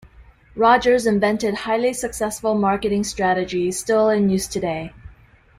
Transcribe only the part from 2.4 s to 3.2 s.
marketing